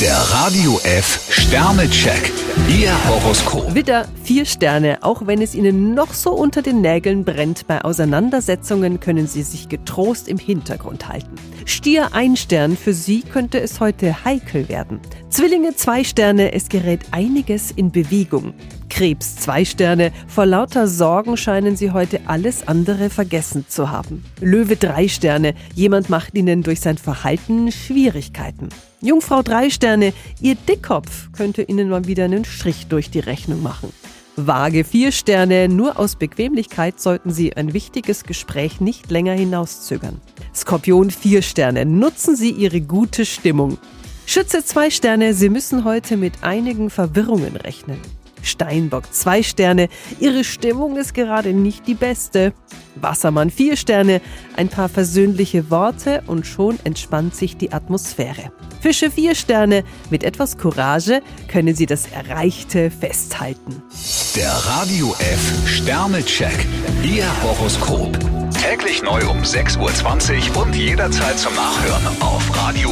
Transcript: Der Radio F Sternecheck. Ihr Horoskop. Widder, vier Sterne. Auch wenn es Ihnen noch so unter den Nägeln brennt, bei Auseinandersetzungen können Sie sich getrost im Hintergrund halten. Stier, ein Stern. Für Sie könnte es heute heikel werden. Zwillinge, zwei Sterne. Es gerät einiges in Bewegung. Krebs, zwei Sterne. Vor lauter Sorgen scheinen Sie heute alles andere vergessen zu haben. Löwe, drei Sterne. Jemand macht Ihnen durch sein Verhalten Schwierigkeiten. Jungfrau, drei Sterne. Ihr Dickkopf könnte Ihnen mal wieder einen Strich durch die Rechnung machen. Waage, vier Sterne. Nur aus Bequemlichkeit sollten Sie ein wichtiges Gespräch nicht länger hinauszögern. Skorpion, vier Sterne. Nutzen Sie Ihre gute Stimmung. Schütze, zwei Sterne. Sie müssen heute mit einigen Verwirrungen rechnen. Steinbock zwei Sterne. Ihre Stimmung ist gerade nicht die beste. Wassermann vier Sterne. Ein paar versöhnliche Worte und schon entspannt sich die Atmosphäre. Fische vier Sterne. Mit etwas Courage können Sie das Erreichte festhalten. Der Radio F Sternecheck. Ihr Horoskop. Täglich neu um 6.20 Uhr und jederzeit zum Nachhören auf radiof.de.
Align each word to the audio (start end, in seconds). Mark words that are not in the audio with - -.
Der 0.00 0.14
Radio 0.14 0.78
F 0.84 1.26
Sternecheck. 1.30 2.30
Ihr 2.68 2.92
Horoskop. 3.08 3.74
Widder, 3.74 4.06
vier 4.24 4.44
Sterne. 4.44 4.98
Auch 5.02 5.26
wenn 5.26 5.40
es 5.40 5.54
Ihnen 5.54 5.94
noch 5.94 6.12
so 6.12 6.32
unter 6.32 6.60
den 6.60 6.82
Nägeln 6.82 7.24
brennt, 7.24 7.66
bei 7.66 7.82
Auseinandersetzungen 7.82 9.00
können 9.00 9.26
Sie 9.26 9.42
sich 9.42 9.70
getrost 9.70 10.28
im 10.28 10.36
Hintergrund 10.36 11.08
halten. 11.08 11.36
Stier, 11.64 12.12
ein 12.12 12.36
Stern. 12.36 12.76
Für 12.76 12.92
Sie 12.92 13.22
könnte 13.22 13.58
es 13.58 13.80
heute 13.80 14.24
heikel 14.26 14.68
werden. 14.68 15.00
Zwillinge, 15.30 15.74
zwei 15.76 16.04
Sterne. 16.04 16.52
Es 16.52 16.68
gerät 16.68 17.00
einiges 17.12 17.70
in 17.70 17.90
Bewegung. 17.90 18.52
Krebs, 18.96 19.36
zwei 19.36 19.66
Sterne. 19.66 20.10
Vor 20.26 20.46
lauter 20.46 20.88
Sorgen 20.88 21.36
scheinen 21.36 21.76
Sie 21.76 21.90
heute 21.90 22.20
alles 22.24 22.66
andere 22.66 23.10
vergessen 23.10 23.66
zu 23.68 23.90
haben. 23.90 24.24
Löwe, 24.40 24.76
drei 24.76 25.06
Sterne. 25.06 25.52
Jemand 25.74 26.08
macht 26.08 26.34
Ihnen 26.34 26.62
durch 26.62 26.80
sein 26.80 26.96
Verhalten 26.96 27.70
Schwierigkeiten. 27.70 28.70
Jungfrau, 29.02 29.42
drei 29.42 29.68
Sterne. 29.68 30.14
Ihr 30.40 30.54
Dickkopf 30.54 31.30
könnte 31.32 31.60
Ihnen 31.60 31.90
mal 31.90 32.06
wieder 32.06 32.24
einen 32.24 32.46
Strich 32.46 32.86
durch 32.86 33.10
die 33.10 33.18
Rechnung 33.18 33.62
machen. 33.62 33.92
Waage, 34.36 34.82
vier 34.82 35.12
Sterne. 35.12 35.68
Nur 35.68 35.98
aus 35.98 36.16
Bequemlichkeit 36.16 36.98
sollten 36.98 37.30
Sie 37.30 37.54
ein 37.54 37.74
wichtiges 37.74 38.24
Gespräch 38.24 38.80
nicht 38.80 39.10
länger 39.10 39.34
hinauszögern. 39.34 40.22
Skorpion, 40.54 41.10
vier 41.10 41.42
Sterne. 41.42 41.84
Nutzen 41.84 42.34
Sie 42.34 42.50
Ihre 42.50 42.80
gute 42.80 43.26
Stimmung. 43.26 43.76
Schütze, 44.24 44.64
zwei 44.64 44.88
Sterne. 44.88 45.34
Sie 45.34 45.50
müssen 45.50 45.84
heute 45.84 46.16
mit 46.16 46.42
einigen 46.42 46.88
Verwirrungen 46.88 47.56
rechnen. 47.56 47.98
Steinbock 48.46 49.12
zwei 49.12 49.42
Sterne. 49.42 49.88
Ihre 50.20 50.44
Stimmung 50.44 50.96
ist 50.96 51.14
gerade 51.14 51.52
nicht 51.52 51.86
die 51.86 51.94
beste. 51.94 52.52
Wassermann 52.94 53.50
vier 53.50 53.76
Sterne. 53.76 54.20
Ein 54.56 54.68
paar 54.68 54.88
versöhnliche 54.88 55.70
Worte 55.70 56.22
und 56.26 56.46
schon 56.46 56.78
entspannt 56.84 57.34
sich 57.34 57.56
die 57.56 57.72
Atmosphäre. 57.72 58.52
Fische 58.80 59.10
vier 59.10 59.34
Sterne. 59.34 59.84
Mit 60.10 60.24
etwas 60.24 60.58
Courage 60.58 61.20
können 61.48 61.74
Sie 61.74 61.86
das 61.86 62.06
Erreichte 62.06 62.90
festhalten. 62.90 63.82
Der 64.34 64.50
Radio 64.50 65.14
F 65.18 65.68
Sternecheck. 65.68 66.66
Ihr 67.02 67.26
Horoskop. 67.42 68.18
Täglich 68.62 69.02
neu 69.02 69.20
um 69.28 69.38
6.20 69.42 70.56
Uhr 70.56 70.62
und 70.62 70.74
jederzeit 70.74 71.38
zum 71.38 71.54
Nachhören 71.54 72.22
auf 72.22 72.56
radiof.de. 72.56 72.85